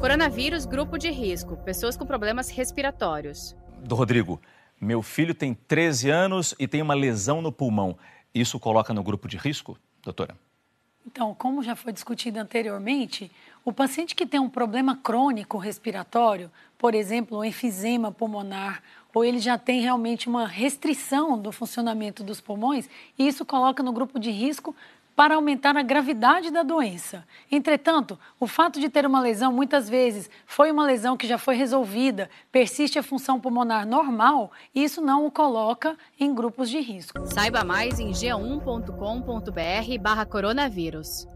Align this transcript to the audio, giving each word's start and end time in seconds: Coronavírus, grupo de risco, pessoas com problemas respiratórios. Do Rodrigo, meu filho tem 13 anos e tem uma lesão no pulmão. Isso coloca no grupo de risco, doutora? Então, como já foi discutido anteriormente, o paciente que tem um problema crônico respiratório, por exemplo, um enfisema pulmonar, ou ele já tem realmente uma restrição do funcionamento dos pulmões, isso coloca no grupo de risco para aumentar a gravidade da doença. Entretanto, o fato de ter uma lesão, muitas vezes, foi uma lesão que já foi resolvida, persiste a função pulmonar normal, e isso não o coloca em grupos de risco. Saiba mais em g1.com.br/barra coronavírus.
Coronavírus, 0.00 0.64
grupo 0.64 0.96
de 0.96 1.10
risco, 1.10 1.58
pessoas 1.58 1.94
com 1.94 2.06
problemas 2.06 2.48
respiratórios. 2.48 3.54
Do 3.84 3.94
Rodrigo, 3.94 4.40
meu 4.80 5.02
filho 5.02 5.34
tem 5.34 5.52
13 5.52 6.08
anos 6.08 6.54
e 6.58 6.66
tem 6.66 6.80
uma 6.80 6.94
lesão 6.94 7.42
no 7.42 7.52
pulmão. 7.52 7.98
Isso 8.34 8.58
coloca 8.58 8.94
no 8.94 9.02
grupo 9.02 9.28
de 9.28 9.36
risco, 9.36 9.76
doutora? 10.02 10.34
Então, 11.06 11.34
como 11.34 11.62
já 11.62 11.76
foi 11.76 11.92
discutido 11.92 12.38
anteriormente, 12.38 13.30
o 13.62 13.74
paciente 13.74 14.14
que 14.14 14.24
tem 14.24 14.40
um 14.40 14.48
problema 14.48 14.96
crônico 14.96 15.58
respiratório, 15.58 16.50
por 16.80 16.94
exemplo, 16.94 17.38
um 17.38 17.44
enfisema 17.44 18.10
pulmonar, 18.10 18.82
ou 19.12 19.22
ele 19.22 19.38
já 19.38 19.58
tem 19.58 19.82
realmente 19.82 20.30
uma 20.30 20.46
restrição 20.46 21.38
do 21.38 21.52
funcionamento 21.52 22.24
dos 22.24 22.40
pulmões, 22.40 22.88
isso 23.18 23.44
coloca 23.44 23.82
no 23.82 23.92
grupo 23.92 24.18
de 24.18 24.30
risco 24.30 24.74
para 25.14 25.34
aumentar 25.34 25.76
a 25.76 25.82
gravidade 25.82 26.50
da 26.50 26.62
doença. 26.62 27.22
Entretanto, 27.52 28.18
o 28.38 28.46
fato 28.46 28.80
de 28.80 28.88
ter 28.88 29.04
uma 29.04 29.20
lesão, 29.20 29.52
muitas 29.52 29.90
vezes, 29.90 30.30
foi 30.46 30.72
uma 30.72 30.86
lesão 30.86 31.18
que 31.18 31.26
já 31.26 31.36
foi 31.36 31.54
resolvida, 31.54 32.30
persiste 32.50 32.98
a 32.98 33.02
função 33.02 33.38
pulmonar 33.38 33.86
normal, 33.86 34.50
e 34.74 34.82
isso 34.82 35.02
não 35.02 35.26
o 35.26 35.30
coloca 35.30 35.98
em 36.18 36.34
grupos 36.34 36.70
de 36.70 36.80
risco. 36.80 37.26
Saiba 37.26 37.62
mais 37.62 38.00
em 38.00 38.12
g1.com.br/barra 38.12 40.24
coronavírus. 40.24 41.28